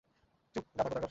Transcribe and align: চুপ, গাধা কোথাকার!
চুপ, 0.55 0.65
গাধা 0.67 0.83
কোথাকার! 0.83 0.99